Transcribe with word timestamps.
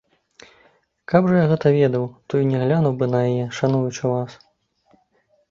Каб 1.11 1.27
жа 1.31 1.35
я 1.35 1.43
гэта 1.51 1.67
ведаў, 1.75 2.03
то 2.31 2.41
і 2.41 2.49
не 2.53 2.57
глянуў 2.63 2.97
бы 3.03 3.09
на 3.13 3.21
яе, 3.29 3.45
шануючы 3.61 4.03
вас. 4.15 4.41